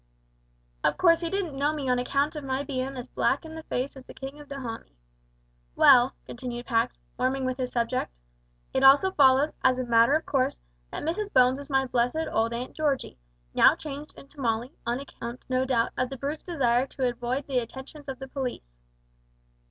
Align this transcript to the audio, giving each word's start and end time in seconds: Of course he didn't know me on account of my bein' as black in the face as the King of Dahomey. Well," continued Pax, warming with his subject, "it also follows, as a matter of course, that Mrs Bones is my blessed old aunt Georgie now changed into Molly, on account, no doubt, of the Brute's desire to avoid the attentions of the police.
Of 0.83 0.97
course 0.97 1.21
he 1.21 1.29
didn't 1.29 1.55
know 1.55 1.73
me 1.73 1.87
on 1.87 1.99
account 1.99 2.35
of 2.35 2.43
my 2.43 2.63
bein' 2.63 2.97
as 2.97 3.05
black 3.05 3.45
in 3.45 3.53
the 3.53 3.61
face 3.61 3.95
as 3.95 4.03
the 4.03 4.15
King 4.15 4.39
of 4.39 4.49
Dahomey. 4.49 4.95
Well," 5.75 6.15
continued 6.25 6.65
Pax, 6.65 6.99
warming 7.19 7.45
with 7.45 7.57
his 7.59 7.71
subject, 7.71 8.09
"it 8.73 8.81
also 8.83 9.11
follows, 9.11 9.53
as 9.63 9.77
a 9.77 9.83
matter 9.83 10.15
of 10.15 10.25
course, 10.25 10.59
that 10.89 11.03
Mrs 11.03 11.31
Bones 11.31 11.59
is 11.59 11.69
my 11.69 11.85
blessed 11.85 12.27
old 12.31 12.51
aunt 12.51 12.75
Georgie 12.75 13.19
now 13.53 13.75
changed 13.75 14.17
into 14.17 14.39
Molly, 14.41 14.73
on 14.87 14.99
account, 14.99 15.45
no 15.47 15.65
doubt, 15.65 15.91
of 15.95 16.09
the 16.09 16.17
Brute's 16.17 16.41
desire 16.41 16.87
to 16.87 17.07
avoid 17.07 17.45
the 17.45 17.59
attentions 17.59 18.09
of 18.09 18.17
the 18.17 18.27
police. 18.27 18.71